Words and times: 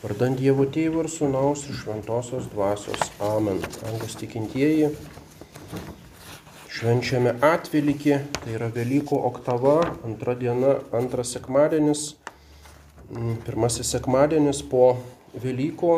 Vardant 0.00 0.32
Dievo 0.32 0.64
Tėvo 0.64 1.02
ir 1.04 1.10
Sūnaus 1.12 1.66
ir 1.68 1.76
Šventosios 1.76 2.46
Dvasios. 2.48 3.10
Amen. 3.20 3.58
Angos 3.84 4.14
tikintieji, 4.16 4.86
švenčiame 6.72 7.34
atvelykį, 7.44 8.14
tai 8.38 8.54
yra 8.56 8.70
Velykų 8.72 9.18
oktava, 9.28 9.74
antra 10.08 10.32
diena, 10.40 10.78
antras 10.96 11.34
sekmadienis, 11.36 12.04
mm, 13.10 13.42
pirmasis 13.44 13.92
sekmadienis 13.92 14.62
po 14.70 14.86
Velykų, 15.36 15.92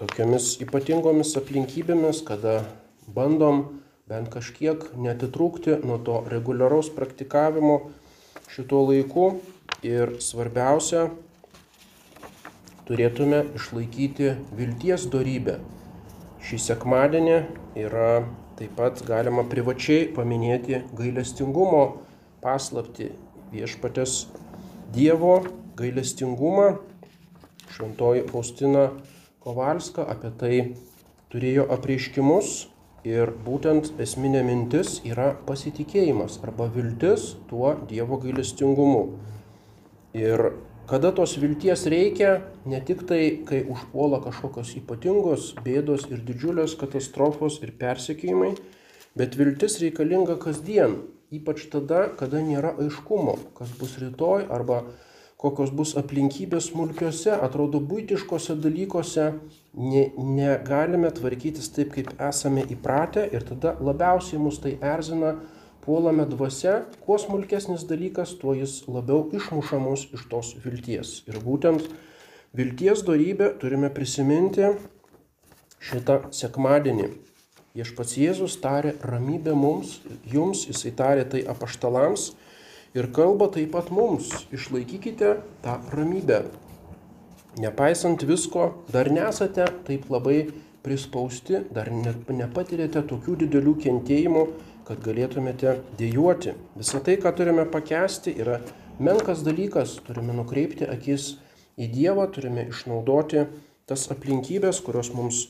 tokiamis 0.00 0.48
ypatingomis 0.64 1.34
aplinkybėmis, 1.42 2.22
kada 2.24 2.62
bandom 3.04 3.82
bent 4.08 4.32
kažkiek 4.32 4.88
netitrūkti 4.96 5.76
nuo 5.84 6.00
to 6.00 6.22
reguliaraus 6.32 6.88
praktikavimo 6.88 7.82
šituo 8.48 8.86
laiku 8.88 9.28
ir 9.84 10.16
svarbiausia, 10.24 11.10
turėtume 12.88 13.42
išlaikyti 13.56 14.34
vilties 14.56 15.06
darybę. 15.12 15.58
Šį 16.44 16.58
sekmadienį 16.60 17.36
yra 17.80 18.08
taip 18.58 18.74
pat 18.78 19.00
galima 19.08 19.44
privačiai 19.48 20.10
paminėti 20.14 20.82
gailestingumo 20.96 21.84
paslapti 22.44 23.10
viešpatės 23.54 24.26
Dievo 24.94 25.38
gailestingumą. 25.78 26.76
Šventoji 27.74 28.26
Faustina 28.28 28.90
Kovalska 29.42 30.04
apie 30.12 30.30
tai 30.38 30.58
turėjo 31.32 31.64
apreiškimus 31.74 32.52
ir 33.08 33.32
būtent 33.46 33.90
esminė 34.00 34.44
mintis 34.46 35.00
yra 35.08 35.32
pasitikėjimas 35.48 36.38
arba 36.44 36.68
viltis 36.76 37.32
tuo 37.48 37.74
Dievo 37.90 38.20
gailestingumu. 38.22 39.02
Ir 40.14 40.52
kada 40.86 41.12
tos 41.12 41.36
vilties 41.40 41.86
reikia, 41.90 42.42
ne 42.68 42.80
tik 42.84 43.04
tai, 43.08 43.22
kai 43.48 43.62
užpuola 43.70 44.20
kažkokios 44.24 44.74
ypatingos 44.80 45.54
bėdos 45.64 46.06
ir 46.10 46.20
didžiulės 46.26 46.76
katastrofos 46.80 47.60
ir 47.64 47.72
persekiojimai, 47.80 48.52
bet 49.16 49.38
viltis 49.38 49.78
reikalinga 49.82 50.36
kasdien, 50.42 51.00
ypač 51.34 51.66
tada, 51.72 52.08
kada 52.18 52.42
nėra 52.44 52.74
aiškumo, 52.84 53.38
kas 53.56 53.72
bus 53.78 53.96
rytoj 54.02 54.46
arba 54.52 54.84
kokios 55.40 55.72
bus 55.76 55.92
aplinkybės 56.00 56.70
smulkiuose, 56.70 57.32
atrodo 57.32 57.80
būtiškose 57.84 58.56
dalykuose, 58.64 59.26
ne, 59.76 60.04
negalime 60.16 61.10
tvarkytis 61.12 61.68
taip, 61.74 61.92
kaip 61.96 62.14
esame 62.30 62.64
įpratę 62.72 63.26
ir 63.32 63.44
tada 63.44 63.74
labiausiai 63.80 64.40
mus 64.40 64.60
tai 64.62 64.78
erzina 64.80 65.34
puolame 65.84 66.24
dvasia, 66.28 66.82
kuo 67.04 67.18
smulkesnis 67.20 67.84
dalykas, 67.88 68.34
tuo 68.40 68.54
jis 68.56 68.82
labiau 68.88 69.28
išmuša 69.36 69.78
mus 69.82 70.06
iš 70.16 70.24
tos 70.30 70.54
vilties. 70.64 71.20
Ir 71.28 71.40
būtent 71.44 71.84
vilties 72.56 73.04
darybę 73.04 73.52
turime 73.60 73.92
prisiminti 73.92 74.72
šitą 75.84 76.24
sekmadienį. 76.32 77.10
Viešpats 77.74 78.16
Jėzus 78.16 78.56
tarė 78.62 78.94
ramybę 79.02 79.52
mums, 79.58 79.98
jums, 80.30 80.64
jisai 80.68 80.92
tarė 80.94 81.24
tai 81.26 81.40
apaštalams 81.50 82.30
ir 82.94 83.10
kalba 83.12 83.48
taip 83.50 83.72
pat 83.74 83.90
mums. 83.90 84.30
Išlaikykite 84.54 85.32
tą 85.64 85.80
ramybę. 85.92 86.44
Nepaisant 87.58 88.22
visko, 88.26 88.70
dar 88.94 89.10
nesate 89.10 89.66
taip 89.86 90.06
labai 90.10 90.46
prispausti, 90.86 91.60
dar 91.74 91.90
nepatirėte 91.90 93.02
tokių 93.10 93.36
didelių 93.44 93.74
kentėjimų, 93.82 94.46
kad 94.88 95.00
galėtumėte 95.04 95.78
dėjuoti. 95.98 96.54
Visą 96.78 97.00
tai, 97.04 97.16
ką 97.20 97.32
turime 97.36 97.64
pakesti, 97.70 98.34
yra 98.40 98.60
menkas 99.02 99.44
dalykas. 99.46 99.96
Turime 100.06 100.36
nukreipti 100.36 100.88
akis 100.88 101.34
į 101.80 101.88
Dievą, 101.94 102.28
turime 102.32 102.68
išnaudoti 102.70 103.46
tas 103.88 104.06
aplinkybės, 104.12 104.80
kurios 104.84 105.10
mums, 105.16 105.44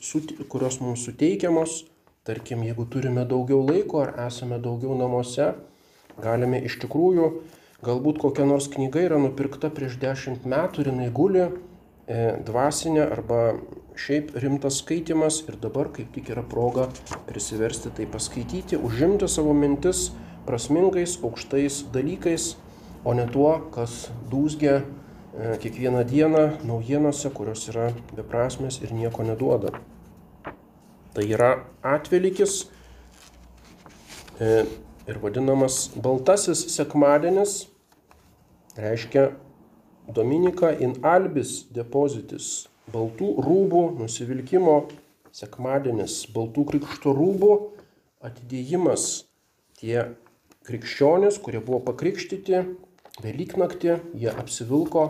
kurios 0.51 0.79
mums 0.83 1.05
suteikiamos. 1.07 1.83
Tarkim, 2.25 2.63
jeigu 2.65 2.87
turime 2.89 3.23
daugiau 3.29 3.61
laiko 3.67 4.01
ar 4.01 4.15
esame 4.25 4.57
daugiau 4.59 4.97
namuose, 4.97 5.51
galime 6.23 6.63
iš 6.65 6.79
tikrųjų, 6.81 7.29
galbūt 7.85 8.19
kokia 8.23 8.47
nors 8.49 8.67
knyga 8.73 9.03
yra 9.05 9.21
nupirkta 9.21 9.69
prieš 9.69 9.99
dešimt 10.01 10.47
metų 10.49 10.81
ir 10.81 10.91
jinai 10.91 11.11
guli 11.13 11.45
E, 12.05 12.37
dvasinė 12.45 13.01
arba 13.01 13.55
šiaip 13.95 14.35
rimtas 14.35 14.81
skaitimas 14.81 15.41
ir 15.47 15.57
dabar 15.61 15.89
kaip 15.95 16.11
tik 16.15 16.29
yra 16.33 16.43
proga 16.43 16.89
prisiversti 17.27 17.91
tai 17.95 18.07
paskaityti, 18.11 18.77
užimti 18.77 19.27
savo 19.31 19.53
mintis 19.55 20.09
prasmingais, 20.45 21.17
aukštais 21.23 21.85
dalykais, 21.93 22.55
o 23.05 23.13
ne 23.13 23.25
tuo, 23.31 23.51
kas 23.73 24.09
dūzgia 24.29 24.79
e, 24.81 25.55
kiekvieną 25.61 26.03
dieną 26.09 26.43
naujienose, 26.65 27.31
kurios 27.33 27.67
yra 27.71 27.91
beprasmės 28.17 28.81
ir 28.83 28.93
nieko 28.93 29.25
neduoda. 29.25 29.73
Tai 31.15 31.25
yra 31.25 31.51
atvelikis 31.85 32.65
e, 34.41 34.65
ir 35.07 35.21
vadinamas 35.23 35.87
baltasis 35.95 36.65
sekmadienis, 36.75 37.65
reiškia 38.77 39.31
Dominika 40.13 40.69
in 40.69 40.99
albis 41.01 41.63
depozitis, 41.73 42.67
baltų 42.93 43.35
rūbų 43.45 43.81
nusivilkimo 43.99 44.75
sekmadienis, 45.35 46.25
baltų 46.33 46.65
krikšto 46.71 47.13
rūbų 47.15 47.51
atidėjimas. 48.25 49.25
Tie 49.79 49.97
krikščionys, 50.67 51.39
kurie 51.43 51.61
buvo 51.63 51.81
pakrikštyti 51.91 52.63
Velyknaktį, 53.23 53.93
jie 54.19 54.31
apsivilko 54.31 55.05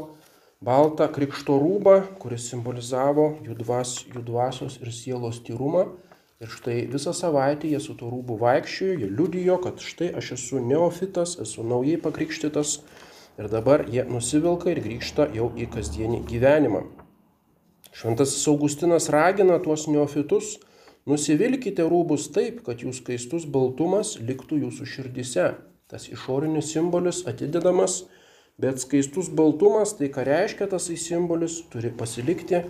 baltą 0.65 1.07
krikšto 1.09 1.55
rūbą, 1.61 1.95
kuris 2.21 2.45
simbolizavo 2.51 3.31
jų, 3.45 3.55
dvas, 3.63 3.95
jų 4.11 4.21
dvasios 4.27 4.77
ir 4.81 4.91
sielos 4.93 5.41
tyrumą. 5.45 5.87
Ir 6.43 6.51
štai 6.51 6.83
visą 6.91 7.15
savaitę 7.15 7.69
jie 7.71 7.79
su 7.81 7.95
tuo 7.97 8.11
rūbu 8.11 8.37
vaikščiojo, 8.41 8.99
jie 9.01 9.09
liudijo, 9.09 9.57
kad 9.63 9.81
štai 9.81 10.11
aš 10.19 10.35
esu 10.35 10.61
neofitas, 10.61 11.37
esu 11.41 11.63
naujai 11.65 11.97
pakrikštytas 12.03 12.75
Ir 13.35 13.49
dabar 13.51 13.81
jie 13.91 14.03
nusivilka 14.07 14.69
ir 14.71 14.79
grįžta 14.79 15.25
jau 15.35 15.49
į 15.59 15.65
kasdienį 15.73 16.21
gyvenimą. 16.29 16.85
Šventasis 17.95 18.43
Augustinas 18.51 19.07
ragina 19.09 19.55
tuos 19.63 19.85
neofitus, 19.87 20.57
nusivilkite 21.07 21.85
rūbus 21.87 22.27
taip, 22.35 22.59
kad 22.65 22.83
jų 22.83 22.91
skaistus 22.97 23.45
baltumas 23.47 24.17
liktų 24.19 24.59
jūsų 24.65 24.87
širdise. 24.91 25.53
Tas 25.87 26.09
išorinis 26.11 26.73
simbolis 26.73 27.21
atidedamas, 27.29 28.01
bet 28.59 28.81
skaistus 28.83 29.29
baltumas, 29.31 29.93
tai 29.95 30.09
ką 30.11 30.25
reiškia 30.27 30.67
tas 30.73 30.89
simbolis, 30.91 31.61
turi 31.71 31.93
pasilikti 31.95 32.65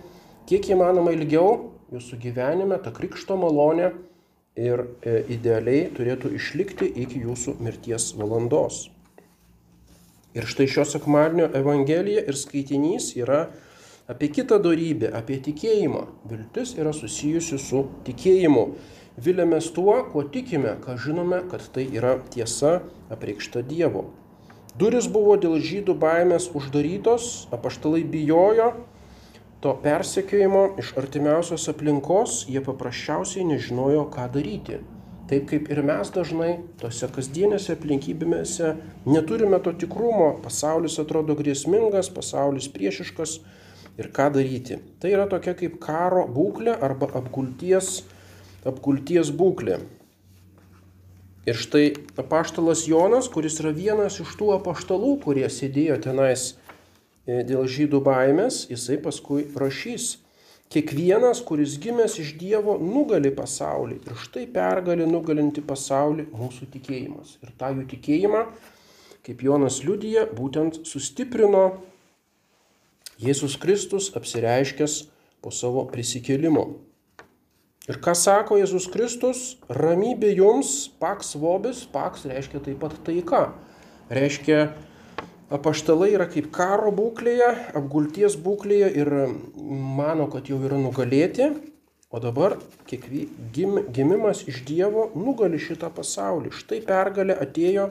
kiek 0.46 0.70
įmanoma 0.70 1.10
ilgiau 1.16 1.72
jūsų 1.90 2.20
gyvenime, 2.22 2.78
ta 2.78 2.94
krikšto 2.94 3.34
malonė 3.40 3.96
ir 4.54 4.86
e, 5.02 5.18
idealiai 5.34 5.88
turėtų 5.96 6.36
išlikti 6.38 6.86
iki 7.02 7.26
jūsų 7.26 7.58
mirties 7.66 8.12
valandos. 8.14 8.86
Ir 10.36 10.46
štai 10.46 10.68
šio 10.70 10.84
sekmadienio 10.86 11.48
Evangelija 11.56 12.22
ir 12.28 12.36
skaitinys 12.36 13.14
yra 13.18 13.48
apie 14.08 14.28
kitą 14.28 14.58
darybę, 14.62 15.10
apie 15.14 15.38
tikėjimą. 15.42 16.04
Viltis 16.30 16.76
yra 16.78 16.92
susijusi 16.94 17.58
su 17.58 17.86
tikėjimu. 18.06 18.68
Vilėmės 19.16 19.70
tuo, 19.72 19.96
kuo 20.12 20.26
tikime, 20.28 20.76
ką 20.84 20.98
žinome, 21.00 21.40
kad 21.50 21.64
tai 21.72 21.86
yra 21.88 22.18
tiesa 22.30 22.82
apreikšta 23.10 23.64
Dievo. 23.64 24.10
Duris 24.76 25.06
buvo 25.08 25.38
dėl 25.40 25.56
žydų 25.64 25.94
baimės 25.96 26.50
uždarytos, 26.52 27.46
apaštalai 27.54 28.02
bijojo 28.04 28.74
to 29.64 29.72
persekiojimo 29.82 30.74
iš 30.78 30.92
artimiausios 31.00 31.64
aplinkos, 31.72 32.42
jie 32.52 32.60
paprasčiausiai 32.60 33.46
nežinojo, 33.48 34.04
ką 34.12 34.28
daryti. 34.34 34.82
Taip 35.26 35.48
kaip 35.50 35.70
ir 35.72 35.80
mes 35.82 36.12
dažnai 36.14 36.50
tose 36.78 37.08
kasdienėse 37.10 37.72
aplinkybėse 37.74 38.74
neturime 39.08 39.58
to 39.64 39.72
tikrumo, 39.80 40.36
pasaulis 40.44 41.00
atrodo 41.02 41.34
grėsmingas, 41.40 42.12
pasaulis 42.14 42.68
priešiškas 42.70 43.40
ir 43.96 44.10
ką 44.16 44.30
daryti. 44.34 44.80
Tai 45.00 45.12
yra 45.12 45.26
tokia 45.30 45.56
kaip 45.58 45.78
karo 45.82 46.26
būklė 46.28 46.76
arba 46.84 47.08
apgulties, 47.20 48.02
apgulties 48.66 49.32
būklė. 49.32 49.80
Ir 51.46 51.58
štai 51.58 51.92
apaštalas 52.18 52.84
Jonas, 52.90 53.30
kuris 53.30 53.60
yra 53.62 53.70
vienas 53.74 54.18
iš 54.22 54.32
tų 54.38 54.50
apaštalų, 54.56 55.12
kurie 55.22 55.46
sėdėjo 55.46 56.00
tenais 56.08 56.52
e, 56.52 57.44
dėl 57.46 57.68
žydų 57.70 58.02
baimės, 58.02 58.64
jisai 58.72 58.98
paskui 59.02 59.46
rašys 59.54 60.16
Kiekvienas, 60.66 61.44
kuris 61.46 61.76
gimęs 61.78 62.16
iš 62.18 62.32
Dievo, 62.40 62.74
nugali 62.82 63.30
pasaulį. 63.30 64.00
Ir 64.02 64.16
štai 64.18 64.46
pergalė 64.50 65.06
nugalinti 65.06 65.62
pasaulį 65.62 66.26
mūsų 66.32 66.66
tikėjimas. 66.72 67.36
Ir 67.46 67.52
tą 67.60 67.70
jų 67.76 67.84
tikėjimą, 67.92 68.40
kaip 69.28 69.44
Jonas 69.46 69.78
liudija, 69.86 70.24
būtent 70.34 70.80
sustiprino 70.88 71.68
Jėzus 73.16 73.54
Kristus 73.56 74.10
apsireiškęs 74.18 75.06
po 75.40 75.48
savo 75.48 75.86
prisikėlimo. 75.88 76.66
Ir 77.88 77.96
ką 78.02 78.12
sako 78.18 78.58
Jėzus 78.60 78.88
Kristus? 78.92 79.54
Ramybė 79.72 80.34
jums, 80.34 80.90
paks 81.00 81.32
vobis, 81.40 81.84
paks 81.88 82.26
reiškia 82.28 82.60
taip 82.66 82.82
pat 82.82 82.98
taika. 83.06 83.40
Reiškia 84.12 84.58
apaštalai 85.48 86.10
yra 86.12 86.26
kaip 86.28 86.50
karo 86.52 86.92
būklėje, 86.92 87.48
apgulties 87.78 88.36
būklėje 88.42 88.92
ir 89.00 89.12
mano, 89.56 90.28
kad 90.28 90.50
jau 90.50 90.60
yra 90.66 90.76
nugalėti, 90.82 91.48
o 92.12 92.20
dabar 92.20 92.58
kiekvie, 92.90 93.26
gim, 93.54 93.80
gimimas 93.96 94.44
iš 94.50 94.60
Dievo 94.68 95.08
nugali 95.16 95.62
šitą 95.62 95.88
pasaulį. 95.94 96.52
Štai 96.52 96.82
pergalė 96.84 97.38
atėjo 97.48 97.90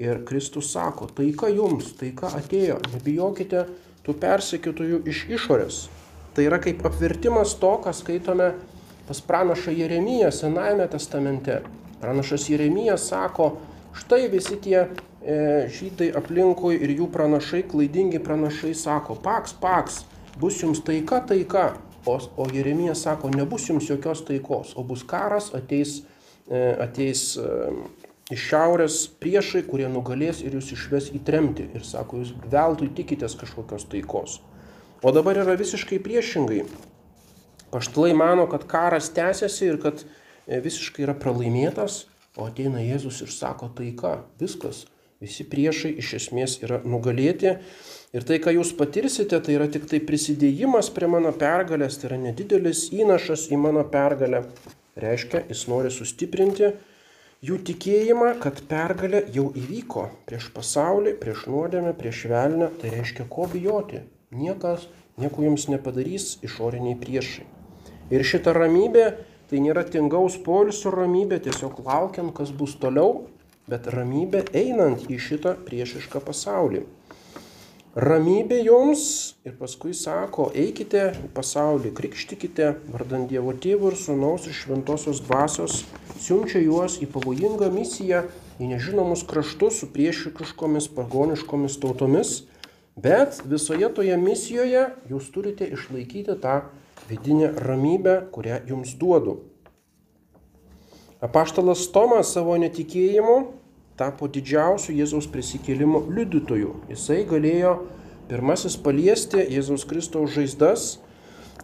ir 0.00 0.24
Kristus 0.24 0.72
sako, 0.72 1.10
taika 1.12 1.52
jums, 1.52 1.92
taika 1.98 2.32
atėjo, 2.40 2.80
nebijokite 2.94 3.66
tų 4.06 4.16
persekiotojų 4.22 5.02
iš 5.08 5.24
išorės. 5.30 5.82
Tai 6.32 6.46
yra 6.48 6.58
kaip 6.62 6.80
apvertimas 6.88 7.54
to, 7.60 7.74
ką 7.84 7.92
skaitome 7.94 8.52
pas 9.08 9.20
pranašą 9.20 9.74
Jeremiją 9.76 10.30
Senajame 10.32 10.86
testamente. 10.88 11.60
Pranašas 12.00 12.48
Jeremijas 12.50 13.06
sako, 13.10 13.52
štai 13.94 14.26
visi 14.32 14.56
tie 14.62 14.78
e, 14.82 14.88
žydai 15.70 16.10
aplinkui 16.18 16.78
ir 16.80 16.94
jų 16.96 17.08
pranašai, 17.12 17.62
klaidingi 17.70 18.22
pranašai 18.22 18.72
sako, 18.74 19.18
paks, 19.22 19.54
paks, 19.60 20.02
bus 20.40 20.62
jums 20.62 20.82
taika, 20.86 21.20
taika. 21.28 21.72
O, 22.06 22.16
o 22.18 22.48
Jeremijas 22.50 23.04
sako, 23.04 23.30
nebus 23.30 23.68
jums 23.68 23.86
jokios 23.86 24.24
taikos, 24.26 24.72
o 24.74 24.82
bus 24.82 25.04
karas, 25.06 25.52
ateis, 25.54 26.00
e, 26.50 26.62
ateis 26.82 27.36
e, 27.38 27.50
iš 28.32 28.46
šiaurės 28.48 28.96
priešai, 29.20 29.64
kurie 29.68 29.88
nugalės 29.92 30.40
ir 30.44 30.56
jūs 30.56 30.72
išves 30.76 31.10
į 31.12 31.20
tremtį. 31.26 31.68
Ir 31.76 31.84
sako, 31.86 32.22
jūs 32.22 32.32
veltui 32.52 32.88
tikitės 32.96 33.36
kažkokios 33.40 33.86
taikos. 33.92 34.38
O 35.02 35.12
dabar 35.12 35.40
yra 35.42 35.56
visiškai 35.58 35.98
priešingai. 36.02 36.62
Paštalai 37.72 38.12
mano, 38.16 38.46
kad 38.48 38.64
karas 38.68 39.10
tęsiasi 39.16 39.68
ir 39.68 39.80
kad 39.82 40.04
e, 40.04 40.60
visiškai 40.62 41.06
yra 41.06 41.16
pralaimėtas, 41.18 42.04
o 42.36 42.46
ateina 42.48 42.82
Jėzus 42.84 43.22
ir 43.24 43.32
sako 43.32 43.70
taika, 43.76 44.18
viskas, 44.40 44.84
visi 45.22 45.44
priešai 45.48 45.94
iš 46.00 46.12
esmės 46.20 46.58
yra 46.64 46.80
nugalėti. 46.84 47.56
Ir 48.12 48.28
tai, 48.28 48.38
ką 48.44 48.52
jūs 48.58 48.74
patirsite, 48.76 49.40
tai 49.40 49.56
yra 49.56 49.68
tik 49.72 49.88
tai 49.88 50.02
prisidėjimas 50.04 50.92
prie 50.92 51.08
mano 51.08 51.32
pergalės, 51.32 51.96
tai 52.00 52.10
yra 52.10 52.20
nedidelis 52.28 52.90
įnašas 52.92 53.48
į 53.52 53.60
mano 53.60 53.84
pergalę. 53.88 54.44
Reiškia, 55.00 55.46
jis 55.48 55.64
nori 55.72 55.88
sustiprinti 55.92 56.74
jų 57.42 57.58
tikėjimą, 57.66 58.36
kad 58.42 58.62
pergalė 58.70 59.24
jau 59.34 59.48
įvyko 59.58 60.06
prieš 60.28 60.48
pasaulį, 60.54 61.16
prieš 61.18 61.46
nuodėmę, 61.50 61.92
prieš 61.98 62.26
velnę. 62.30 62.70
Tai 62.78 62.92
reiškia, 62.94 63.26
ko 63.30 63.48
bijoti. 63.50 64.04
Niekas 64.32 64.86
nieko 65.20 65.44
jums 65.44 65.66
nepadarys 65.68 66.36
išoriniai 66.46 66.96
priešai. 67.00 67.44
Ir 68.12 68.24
šita 68.28 68.54
ramybė 68.56 69.06
tai 69.50 69.60
nėra 69.60 69.82
tingaus 69.84 70.38
polisio 70.40 70.94
ramybė, 70.94 71.42
tiesiog 71.44 71.82
laukiant, 71.84 72.32
kas 72.32 72.54
bus 72.56 72.72
toliau, 72.80 73.26
bet 73.68 73.90
ramybė 73.92 74.46
einant 74.56 75.04
į 75.12 75.18
šitą 75.20 75.58
priešišką 75.66 76.22
pasaulį. 76.24 76.86
Ramybė 77.92 78.62
jums 78.64 79.34
ir 79.44 79.52
paskui 79.60 79.90
sako, 79.92 80.46
eikite 80.56 81.10
į 81.12 81.26
pasaulį, 81.36 81.90
krikštikite 81.92 82.70
vardant 82.88 83.28
Dievo 83.28 83.52
tėvų 83.52 83.90
ir 83.92 83.98
sunaus 84.00 84.46
ir 84.48 84.56
šventosios 84.56 85.20
dvasios, 85.26 85.82
siunčia 86.16 86.62
juos 86.64 86.96
į 87.04 87.10
pavojingą 87.12 87.68
misiją, 87.68 88.22
į 88.56 88.70
nežinomus 88.70 89.26
kraštus 89.28 89.82
su 89.82 89.90
priešiškomis 89.92 90.88
pagoniškomis 90.96 91.76
tautomis, 91.84 92.32
bet 92.96 93.42
visoje 93.44 93.92
toje 93.92 94.16
misijoje 94.16 94.88
jūs 95.12 95.28
turite 95.28 95.68
išlaikyti 95.68 96.40
tą 96.40 96.62
vidinę 97.12 97.52
ramybę, 97.60 98.22
kurią 98.32 98.62
jums 98.72 98.96
duodu. 98.96 99.42
Apaštalas 101.20 101.90
Tomas 101.92 102.32
savo 102.32 102.56
netikėjimu 102.56 103.42
tapo 104.00 104.28
didžiausiu 104.30 104.94
Jėzaus 104.96 105.28
prisikėlimo 105.32 106.04
liudytoju. 106.08 106.74
Jisai 106.92 107.22
galėjo 107.28 107.74
pirmasis 108.30 108.78
paliesti 108.80 109.42
Jėzaus 109.52 109.84
Kristaus 109.88 110.32
žaizdas, 110.36 110.86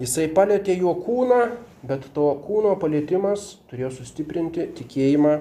jisai 0.03 0.29
palėtė 0.35 0.77
jo 0.79 0.95
kūną, 0.99 1.41
bet 1.89 2.11
to 2.15 2.29
kūno 2.45 2.75
palėtimas 2.81 3.57
turėjo 3.71 3.95
sustiprinti 4.01 4.69
tikėjimą 4.79 5.39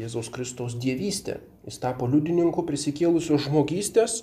Jėzaus 0.00 0.30
Kristaus 0.32 0.78
dievystę. 0.80 1.40
Jis 1.66 1.80
tapo 1.82 2.06
liudininku 2.08 2.64
prisikėlusios 2.64 3.44
žmogystės, 3.48 4.22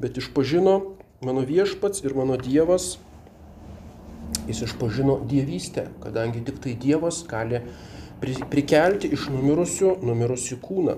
bet 0.00 0.16
išpažino 0.16 0.78
mano 1.24 1.42
viešpats 1.44 2.00
ir 2.06 2.14
mano 2.16 2.38
dievas 2.40 2.96
Jis 4.48 4.62
išpažino 4.64 5.18
dievystę, 5.28 5.88
kadangi 6.00 6.40
tik 6.44 6.60
tai 6.64 6.74
Dievas 6.80 7.20
gali 7.28 7.60
prikelti 8.20 9.10
iš 9.12 9.28
numirusių 9.32 9.98
numirusių 10.04 10.56
kūną. 10.64 10.96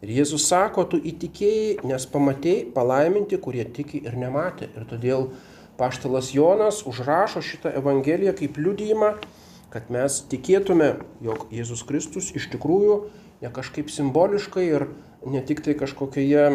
Ir 0.00 0.14
Jėzus 0.16 0.46
sako, 0.48 0.86
tu 0.88 0.96
įtikėjai, 0.96 1.82
nes 1.84 2.06
pamatėjai 2.08 2.70
palaiminti, 2.72 3.36
kurie 3.36 3.66
tiki 3.68 4.00
ir 4.00 4.16
nematė. 4.16 4.70
Ir 4.72 4.86
todėl 4.88 5.26
paštalas 5.80 6.32
Jonas 6.32 6.80
užrašo 6.88 7.42
šitą 7.44 7.74
Evangeliją 7.76 8.32
kaip 8.38 8.56
liudijimą, 8.56 9.12
kad 9.70 9.92
mes 9.92 10.22
tikėtume, 10.32 10.94
jog 11.24 11.46
Jėzus 11.52 11.84
Kristus 11.86 12.32
iš 12.32 12.48
tikrųjų 12.54 12.96
ne 13.44 13.52
kažkaip 13.52 13.92
simboliškai 13.92 14.64
ir 14.70 14.86
ne 15.28 15.44
tik 15.44 15.60
tai 15.64 15.76
kažkokioje 15.76 16.46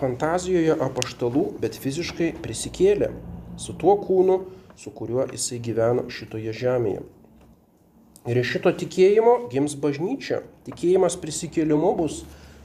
fantazijoje 0.00 0.80
apaštalų, 0.88 1.44
bet 1.60 1.76
fiziškai 1.76 2.32
prisikėlė 2.40 3.12
su 3.60 3.76
tuo 3.76 3.98
kūnu, 4.00 4.40
su 4.78 4.92
kuriuo 4.94 5.28
jisai 5.28 5.60
gyveno 5.60 6.08
šitoje 6.08 6.56
žemėje. 6.56 7.04
Ir 8.28 8.40
iš 8.40 8.56
šito 8.56 8.72
tikėjimo 8.76 9.38
gims 9.52 9.76
bažnyčia. 9.80 10.42
Tikėjimas 10.66 11.16
prisikėlimu 11.20 11.94
bus 11.98 12.22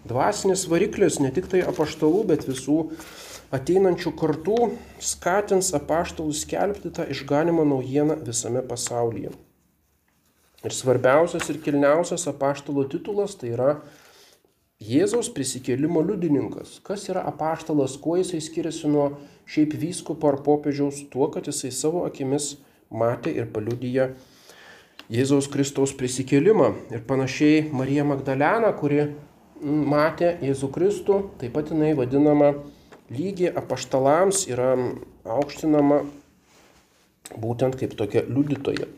dvasinis 0.07 0.65
variklis 0.71 1.19
ne 1.23 1.31
tik 1.33 1.49
tai 1.51 1.63
apaštalų, 1.67 2.23
bet 2.33 2.45
visų 2.49 2.77
ateinančių 3.53 4.13
kartų 4.17 4.59
skatins 5.03 5.73
apaštalus 5.77 6.43
skelbti 6.45 6.91
tą 6.93 7.07
išganimo 7.13 7.65
naujieną 7.67 8.17
visame 8.25 8.63
pasaulyje. 8.65 9.33
Ir 10.63 10.71
svarbiausias 10.71 11.49
ir 11.51 11.59
kilniausias 11.63 12.23
apaštalo 12.31 12.87
titulas 12.87 13.35
tai 13.35 13.51
yra 13.57 13.75
Jėzaus 14.83 15.29
prisikėlimo 15.31 16.01
liudininkas. 16.03 16.79
Kas 16.83 17.05
yra 17.07 17.21
apaštalas, 17.29 17.93
kuo 18.03 18.17
jisai 18.19 18.41
skiriasi 18.43 18.89
nuo 18.91 19.13
šiaip 19.47 19.75
vyskupo 19.79 20.27
ar 20.27 20.41
popiežiaus, 20.43 21.05
tuo, 21.11 21.29
kad 21.31 21.47
jisai 21.47 21.71
savo 21.71 22.01
akimis 22.07 22.57
matė 22.91 23.31
ir 23.37 23.47
paliudyja 23.53 24.09
Jėzaus 25.13 25.47
Kristaus 25.51 25.93
prisikėlimą. 25.95 26.73
Ir 26.95 27.03
panašiai 27.07 27.69
Marija 27.71 28.03
Magdalena, 28.07 28.73
kuri 28.75 29.05
matė 29.61 30.33
Jėzų 30.43 30.69
Kristų, 30.73 31.19
taip 31.41 31.53
pat 31.55 31.71
jinai 31.73 31.93
vadinama 31.97 32.53
lygiai 33.13 33.53
apaštalams, 33.53 34.45
yra 34.49 34.73
aukštinama 35.23 36.01
būtent 37.39 37.77
kaip 37.79 37.95
tokia 37.99 38.25
liudytoja. 38.27 38.89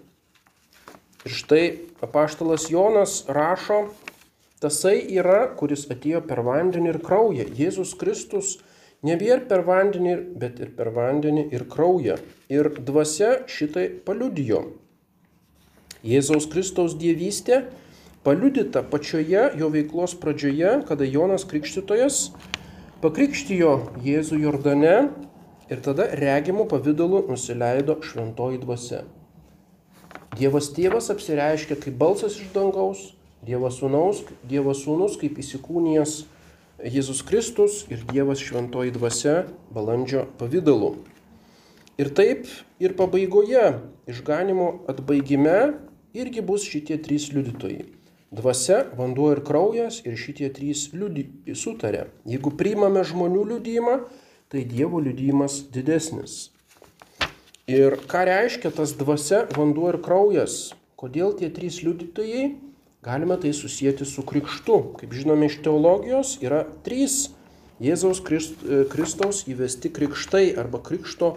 Ir 1.26 1.34
štai 1.34 1.64
apaštalas 2.06 2.70
Jonas 2.70 3.24
rašo 3.28 3.88
Tasai 4.64 5.02
yra, 5.14 5.50
kuris 5.60 5.84
atėjo 5.92 6.22
per 6.26 6.40
vandenį 6.48 6.94
ir 6.94 6.98
kraują. 7.04 7.44
Jėzus 7.58 7.92
Kristus 8.00 8.56
ne 9.06 9.18
vien 9.20 9.44
per 9.50 9.66
vandenį, 9.68 10.16
bet 10.42 10.62
ir 10.64 10.72
per 10.78 10.90
vandenį 10.96 11.50
ir 11.54 11.68
kraują. 11.70 12.16
Ir 12.50 12.72
dvasia 12.88 13.44
šitai 13.52 13.90
paliudijo. 14.08 14.64
Jėzaus 16.06 16.48
Kristaus 16.50 16.96
dievystė 17.02 17.64
paliudita 18.26 18.82
pačioje 18.82 19.52
jo 19.60 19.70
veiklos 19.70 20.16
pradžioje, 20.18 20.82
kada 20.90 21.06
Jonas 21.06 21.46
Krikštytojas 21.46 22.32
pakrikštijo 23.04 23.74
Jėzų 24.02 24.40
Jordane 24.42 24.96
ir 25.70 25.82
tada 25.86 26.08
regimų 26.18 26.66
pavydalų 26.72 27.28
nusileido 27.30 28.00
šventoji 28.02 28.64
dvasia. 28.64 29.04
Dievas 30.36 30.72
tėvas 30.74 31.12
apsireiškia 31.14 31.78
kaip 31.84 32.00
balsas 32.02 32.40
iš 32.42 32.50
dangaus, 32.56 33.12
Dievo 33.46 33.70
sūnaus, 33.70 34.24
Dievo 34.50 34.74
sūnus 34.74 35.20
kaip 35.22 35.38
įsikūnijas 35.40 36.24
Jėzus 36.82 37.22
Kristus 37.24 37.84
ir 37.94 38.02
Dievas 38.10 38.42
šventoji 38.42 38.92
dvasia 38.96 39.44
balandžio 39.72 40.26
pavydalu. 40.40 40.96
Ir 42.02 42.10
taip 42.12 42.50
ir 42.84 42.98
pabaigoje 42.98 43.78
išganimo 44.12 44.72
atbaigime 44.92 45.76
irgi 46.18 46.44
bus 46.44 46.66
šitie 46.68 46.98
trys 47.06 47.30
liudytojai. 47.32 47.95
Dvasia, 48.34 48.86
vanduo 48.98 49.30
ir 49.36 49.44
kraujas 49.46 50.02
ir 50.06 50.18
šitie 50.18 50.50
trys 50.54 50.90
liudi, 50.96 51.28
sutarė. 51.54 52.08
Jeigu 52.26 52.52
priimame 52.58 53.04
žmonių 53.06 53.44
liudymą, 53.52 54.00
tai 54.50 54.66
Dievo 54.66 55.00
liudymas 55.04 55.62
didesnis. 55.74 56.50
Ir 57.70 57.98
ką 58.10 58.26
reiškia 58.30 58.70
tas 58.74 58.96
dvasia, 58.98 59.46
vanduo 59.56 59.92
ir 59.94 60.00
kraujas? 60.02 60.74
Kodėl 60.98 61.34
tie 61.38 61.50
trys 61.54 61.80
liudytojai? 61.86 62.56
Galime 63.06 63.38
tai 63.38 63.54
susijęti 63.54 64.06
su 64.10 64.26
krikštu. 64.26 64.76
Kaip 64.98 65.14
žinome 65.14 65.46
iš 65.50 65.60
teologijos, 65.66 66.38
yra 66.42 66.64
trys 66.86 67.36
Jėzaus 67.84 68.22
Kristaus 68.24 69.44
įvesti 69.52 69.92
krikštai 69.94 70.56
arba 70.58 70.80
krikšto 70.82 71.36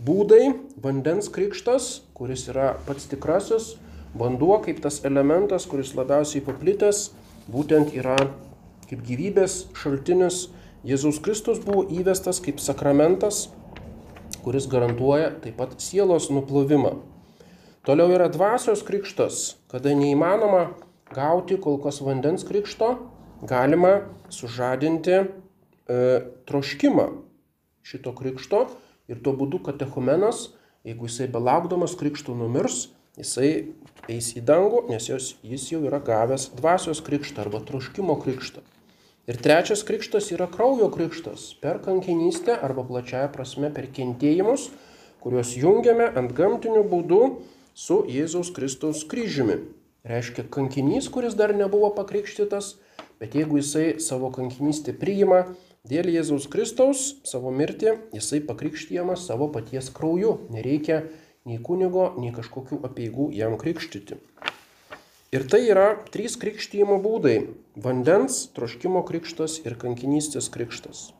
būdai. 0.00 0.54
Vandens 0.80 1.28
krikštas, 1.32 2.02
kuris 2.16 2.46
yra 2.48 2.74
pats 2.86 3.08
tikrasis, 3.10 3.74
vanduo 4.14 4.58
kaip 4.64 4.80
tas 4.82 5.00
elementas, 5.04 5.66
kuris 5.70 5.94
labiausiai 5.98 6.42
paplitęs, 6.44 7.10
būtent 7.50 7.94
yra 7.94 8.16
kaip 8.90 9.04
gyvybės 9.06 9.66
šaltinis 9.78 10.48
Jėzaus 10.80 11.18
Kristus 11.20 11.58
buvo 11.60 11.82
įvestas 11.92 12.38
kaip 12.40 12.60
sakramentas, 12.62 13.50
kuris 14.40 14.64
garantuoja 14.70 15.34
taip 15.44 15.58
pat 15.60 15.74
sielos 15.84 16.30
nuplovimą. 16.32 16.94
Toliau 17.84 18.12
yra 18.14 18.30
dvasios 18.32 18.80
krikštas, 18.84 19.58
kada 19.68 19.92
neįmanoma 19.96 20.70
gauti 21.12 21.58
kol 21.60 21.76
kas 21.84 22.00
vandens 22.04 22.46
krikšto, 22.48 22.94
galima 23.44 24.06
sužadinti 24.32 25.16
e, 25.20 25.26
troškimą 26.48 27.06
šito 27.84 28.12
krikšto 28.16 28.66
ir 29.10 29.20
tuo 29.20 29.36
būdu 29.36 29.60
katechumenas, 29.66 30.50
jeigu 30.86 31.08
jisai 31.08 31.28
belaukdamas 31.28 31.96
krikštų 32.00 32.36
numirs, 32.40 32.88
jisai 33.18 33.72
eis 34.10 34.32
į 34.36 34.42
dangų, 34.46 34.84
nes 34.90 35.08
jos, 35.10 35.34
jis 35.46 35.70
jau 35.72 35.82
yra 35.86 36.00
gavęs 36.04 36.50
dvasios 36.58 37.02
krikštą 37.06 37.46
arba 37.46 37.62
troškimo 37.66 38.16
krikštą. 38.22 38.62
Ir 39.30 39.38
trečias 39.38 39.84
krikštas 39.86 40.30
yra 40.34 40.48
kraujo 40.50 40.88
krikštas 40.90 41.52
per 41.62 41.78
kankinystę 41.84 42.56
arba 42.56 42.82
plačiaja 42.86 43.28
prasme 43.30 43.70
per 43.70 43.86
kentėjimus, 43.94 44.70
kuriuos 45.22 45.52
jungiame 45.60 46.08
ant 46.18 46.32
gamtinių 46.34 46.82
būdų 46.90 47.20
su 47.76 48.00
Jėzaus 48.10 48.50
Kristaus 48.56 49.04
kryžiumi. 49.06 49.60
Reiškia 50.08 50.46
kankinys, 50.50 51.10
kuris 51.12 51.36
dar 51.36 51.52
nebuvo 51.54 51.92
pakrikštytas, 51.94 52.78
bet 53.20 53.36
jeigu 53.36 53.60
jisai 53.60 54.00
savo 54.00 54.32
kankinystę 54.32 54.96
priima 54.96 55.44
dėl 55.86 56.08
Jėzaus 56.10 56.48
Kristaus, 56.50 57.20
savo 57.28 57.52
mirtį, 57.52 57.98
jisai 58.16 58.40
pakrikštyjamas 58.48 59.28
savo 59.28 59.50
paties 59.52 59.92
krauju. 59.92 60.38
Nereikia 60.50 61.04
nei 61.48 61.58
kunigo, 61.62 62.10
nei 62.20 62.32
kažkokių 62.36 62.82
apieigų 62.84 63.30
jam 63.32 63.56
krikštyti. 63.60 64.18
Ir 65.30 65.46
tai 65.46 65.60
yra 65.70 65.94
trys 66.10 66.34
krikštyjimo 66.40 66.98
būdai- 67.00 67.36
vandens, 67.84 68.50
troškimo 68.56 69.04
krikštas 69.06 69.60
ir 69.64 69.76
kankinystės 69.78 70.50
krikštas. 70.50 71.12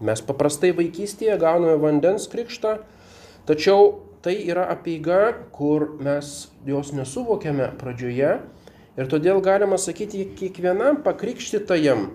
Mes 0.00 0.20
paprastai 0.20 0.72
vaikystėje 0.72 1.38
gauname 1.38 1.78
vandens 1.78 2.26
krikštą, 2.26 2.80
tačiau 3.46 4.02
tai 4.20 4.34
yra 4.50 4.66
apieiga, 4.72 5.34
kur 5.52 5.96
mes 6.00 6.48
jos 6.66 6.92
nesuvokiame 6.92 7.70
pradžioje 7.78 8.40
ir 8.96 9.06
todėl 9.06 9.40
galima 9.40 9.78
sakyti, 9.78 10.26
kiekvienam 10.36 11.02
pakrikštytajam 11.02 12.10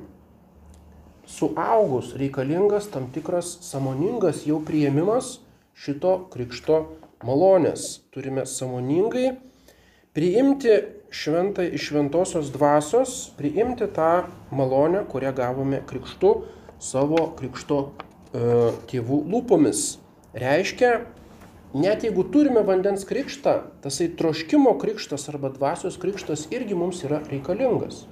suaugus 1.25 2.15
reikalingas 2.17 2.89
tam 2.91 3.07
tikras 3.13 3.57
samoningas 3.61 4.45
jau 4.45 4.59
prieimimas 4.59 5.39
šito 5.79 6.15
krikšto 6.33 6.79
malonės. 7.23 8.01
Turime 8.11 8.45
samoningai 8.47 9.37
priimti 10.15 10.73
šventą 11.11 11.63
iš 11.63 11.89
šventosios 11.89 12.51
dvasios, 12.53 13.29
priimti 13.37 13.87
tą 13.95 14.25
malonę, 14.51 15.05
kurią 15.09 15.33
gavome 15.37 15.81
krikštu 15.87 16.33
savo 16.79 17.29
krikšto 17.39 17.79
e, 17.87 18.43
tėvų 18.91 19.23
lūpomis. 19.31 19.97
Reiškia, 20.37 20.91
net 21.73 22.05
jeigu 22.05 22.27
turime 22.33 22.61
vandens 22.67 23.07
krikštą, 23.09 23.55
tasai 23.83 24.11
troškimo 24.19 24.75
krikštas 24.81 25.29
arba 25.31 25.51
dvasios 25.55 25.97
krikštas 26.01 26.47
irgi 26.53 26.77
mums 26.77 27.01
yra 27.07 27.23
reikalingas. 27.31 28.03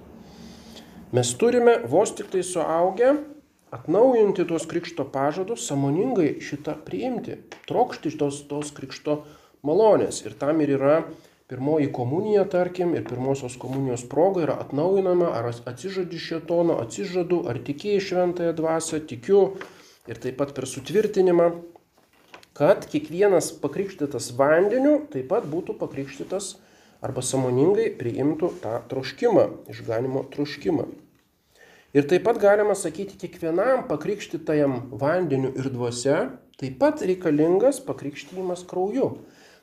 Mes 1.16 1.30
turime 1.40 1.78
vos 1.88 2.12
tik 2.16 2.32
tai 2.32 2.44
suaugę 2.44 3.14
atnaujinti 3.72 4.46
tuos 4.48 4.66
krikšto 4.70 5.06
pažadus, 5.12 5.66
samoningai 5.68 6.38
šitą 6.44 6.78
priimti, 6.86 7.40
trokšti 7.68 8.14
tos, 8.20 8.44
tos 8.50 8.72
krikšto 8.76 9.22
malonės. 9.68 10.24
Ir 10.26 10.36
tam 10.40 10.62
ir 10.64 10.76
yra 10.78 10.98
pirmoji 11.48 11.90
komunija, 11.96 12.44
tarkim, 12.52 12.94
ir 12.96 13.08
pirmosios 13.08 13.56
komunijos 13.60 14.04
proga 14.10 14.44
yra 14.44 14.58
atnaujinama, 14.64 15.32
ar 15.36 15.50
atsižadi 15.52 16.20
šetono, 16.20 16.80
atsižadu, 16.84 17.44
ar 17.48 17.60
tikėjai 17.64 18.04
šventąją 18.04 18.56
dvasę, 18.58 19.02
tikiu, 19.08 19.42
ir 20.08 20.20
taip 20.24 20.40
pat 20.40 20.54
per 20.56 20.68
sutvirtinimą, 20.68 21.50
kad 22.58 22.88
kiekvienas 22.90 23.52
pakrikštytas 23.62 24.32
vandeniu 24.40 25.02
taip 25.14 25.30
pat 25.32 25.46
būtų 25.48 25.78
pakrikštytas 25.78 26.56
arba 27.06 27.22
samoningai 27.22 27.92
priimtų 28.00 28.50
tą 28.64 28.80
troškimą, 28.90 29.46
išganimo 29.72 30.26
troškimą. 30.34 30.88
Ir 31.96 32.04
taip 32.04 32.26
pat 32.28 32.40
galima 32.42 32.76
sakyti, 32.76 33.16
kiekvienam 33.16 33.86
pakrikštytajam 33.88 34.90
vandeniu 35.00 35.54
ir 35.56 35.70
dvasia 35.72 36.18
taip 36.60 36.80
pat 36.82 37.04
reikalingas 37.06 37.80
pakrikštymas 37.86 38.66
krauju. 38.68 39.14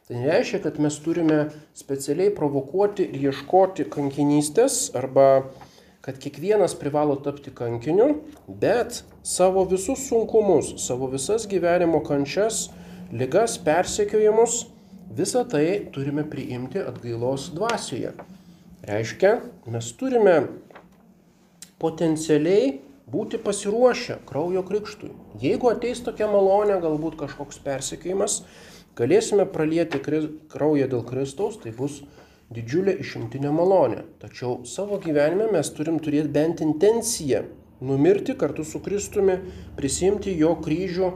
Tai 0.08 0.16
nereiškia, 0.20 0.60
kad 0.64 0.78
mes 0.80 0.96
turime 1.04 1.38
specialiai 1.76 2.32
provokuoti 2.36 3.06
ir 3.08 3.28
ieškoti 3.30 3.86
kankinystės 3.92 4.90
arba 4.96 5.46
kad 6.04 6.18
kiekvienas 6.20 6.74
privalo 6.76 7.16
tapti 7.24 7.48
kankiniu, 7.48 8.10
bet 8.48 9.02
savo 9.24 9.64
visus 9.64 10.02
sunkumus, 10.08 10.74
savo 10.84 11.08
visas 11.12 11.46
gyvenimo 11.48 12.02
kančias, 12.04 12.66
ligas, 13.12 13.56
persekiojimus, 13.64 14.66
visą 15.16 15.46
tai 15.48 15.64
turime 15.92 16.26
priimti 16.28 16.84
atgailos 16.84 17.48
dvasioje. 17.56 18.12
Reiškia, 18.84 19.38
mes 19.72 19.88
turime 19.96 20.36
potencialiai 21.82 22.80
būti 23.10 23.38
pasiruošę 23.44 24.20
kraujo 24.28 24.64
krikštui. 24.66 25.10
Jeigu 25.42 25.70
ateis 25.72 26.00
tokia 26.04 26.28
malonė, 26.30 26.78
galbūt 26.82 27.18
kažkoks 27.20 27.60
persekiojimas, 27.64 28.42
galėsime 28.98 29.46
pralieti 29.50 30.00
kraują 30.00 30.88
dėl 30.90 31.04
Kristaus, 31.08 31.58
tai 31.62 31.74
bus 31.76 32.02
didžiulė 32.54 32.96
išimtinė 33.02 33.52
malonė. 33.52 34.04
Tačiau 34.22 34.62
savo 34.68 35.00
gyvenime 35.02 35.50
mes 35.52 35.70
turim 35.76 36.00
turėti 36.00 36.32
bent 36.32 36.64
intenciją 36.64 37.44
numirti 37.84 38.36
kartu 38.38 38.64
su 38.64 38.80
Kristumi, 38.80 39.38
prisimti 39.76 40.32
jo 40.38 40.54
kryžių, 40.64 41.10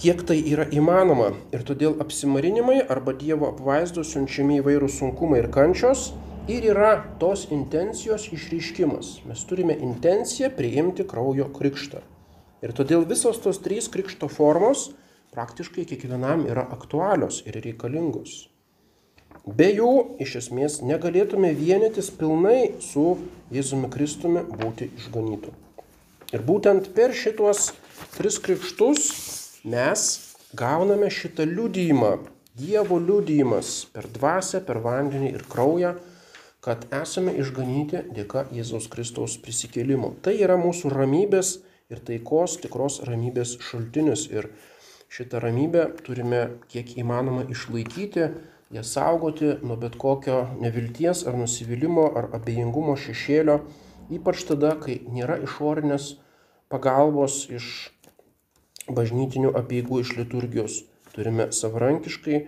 kiek 0.00 0.24
tai 0.26 0.40
yra 0.50 0.66
įmanoma. 0.74 1.30
Ir 1.54 1.64
todėl 1.66 1.96
apsimarinimai 2.02 2.82
arba 2.90 3.14
Dievo 3.16 3.48
apvaizdos 3.52 4.12
siunčiami 4.12 4.60
įvairūs 4.60 4.98
sunkumai 5.00 5.40
ir 5.44 5.50
kančios 5.54 6.10
ir 6.48 6.64
yra 6.68 6.96
tos 7.18 7.46
intencijos 7.50 8.26
išryškimas. 8.32 9.20
Mes 9.28 9.44
turime 9.48 9.76
intenciją 9.80 10.50
priimti 10.56 11.06
kraujo 11.08 11.48
krikštą. 11.56 12.02
Ir 12.64 12.72
todėl 12.76 13.06
visos 13.08 13.40
tos 13.40 13.60
trys 13.64 13.88
krikšto 13.92 14.28
formos 14.28 14.90
praktiškai 15.34 15.86
kiekvienam 15.88 16.44
yra 16.48 16.66
aktualios 16.76 17.40
ir 17.48 17.56
reikalingos. 17.64 18.48
Be 19.44 19.70
jų 19.72 19.90
iš 20.24 20.36
esmės 20.40 20.78
negalėtume 20.84 21.50
vienytis 21.56 22.08
pilnai 22.16 22.76
su 22.80 23.18
Jėzumi 23.52 23.90
Kristumi 23.92 24.44
būti 24.48 24.88
išganytų. 25.00 25.52
Ir 26.32 26.44
būtent 26.44 26.92
per 26.96 27.12
šitos 27.12 27.72
tris 28.16 28.38
krikštus 28.40 29.10
mes 29.64 30.06
gauname 30.56 31.10
šitą 31.12 31.48
liudijimą, 31.48 32.16
Dievo 32.54 33.00
liudijimas 33.02 33.88
per 33.90 34.06
dvasę, 34.14 34.60
per 34.62 34.78
vandenį 34.78 35.32
ir 35.34 35.42
kraują, 35.50 35.96
kad 36.64 36.86
esame 36.96 37.34
išganyti 37.36 38.00
dėka 38.16 38.46
Jėzaus 38.54 38.88
Kristaus 38.92 39.36
prisikėlimo. 39.44 40.14
Tai 40.24 40.32
yra 40.46 40.56
mūsų 40.56 40.92
ramybės 40.94 41.58
ir 41.92 42.00
taikos 42.08 42.56
tikros 42.62 43.02
ramybės 43.04 43.58
šaltinis. 43.66 44.24
Ir 44.32 44.48
šitą 45.12 45.42
ramybę 45.44 45.90
turime 46.06 46.42
kiek 46.72 46.94
įmanoma 47.02 47.44
išlaikyti, 47.52 48.30
ją 48.74 48.82
saugoti 48.82 49.52
nuo 49.62 49.76
bet 49.78 49.98
kokio 50.00 50.40
nevilties 50.62 51.26
ar 51.28 51.36
nusivylimų 51.38 52.06
ar 52.16 52.30
abejingumo 52.38 52.96
šešėlio, 52.96 53.60
ypač 54.16 54.46
tada, 54.48 54.72
kai 54.80 55.02
nėra 55.04 55.36
išorinės 55.44 56.14
pagalbos 56.72 57.44
iš 57.52 57.68
bažnytinių 58.88 59.52
apieigų, 59.60 60.00
iš 60.00 60.16
liturgijos. 60.16 60.80
Turime 61.14 61.52
savarankiškai 61.52 62.40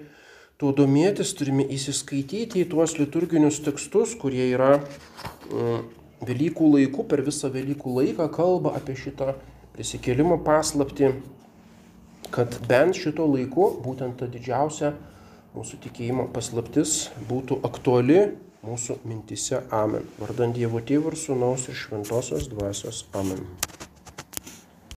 tuo 0.61 0.73
domėtis, 0.77 1.35
turime 1.37 1.67
įsiskaityti 1.77 2.65
į 2.65 2.71
tuos 2.73 2.97
liturginius 3.01 3.61
tekstus, 3.65 4.17
kurie 4.19 4.51
yra 4.55 4.79
mm, 4.81 5.95
Velykų 6.27 6.71
laikų, 6.73 7.03
per 7.11 7.21
visą 7.21 7.51
Velykų 7.53 7.93
laiką 7.93 8.31
kalba 8.33 8.73
apie 8.79 8.95
šitą 8.97 9.35
prisikėlimo 9.77 10.39
paslapti 10.47 11.11
kad 12.31 12.57
bent 12.69 12.97
šito 12.99 13.27
laiku 13.29 13.71
būtent 13.85 14.19
ta 14.21 14.29
didžiausia 14.31 14.93
mūsų 15.57 15.81
tikėjimo 15.87 16.29
paslaptis 16.35 17.07
būtų 17.31 17.61
aktuali 17.67 18.19
mūsų 18.67 18.99
mintise. 19.07 19.63
Amen. 19.71 20.05
Vardant 20.19 20.57
Dievo 20.57 20.83
Tėvų 20.83 21.15
ir 21.15 21.21
Sūnaus 21.23 21.71
ir 21.71 21.79
Šventosios 21.79 22.51
Dvasios. 22.53 23.05
Amen. 23.15 23.47